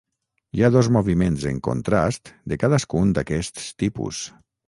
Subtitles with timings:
[0.57, 4.23] Hi ha dos moviments en contrast de cadascun d"aquests tipus.